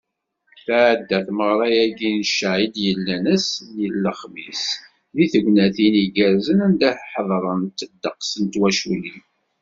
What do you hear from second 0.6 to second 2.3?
Tɛedda tmeɣra-agi n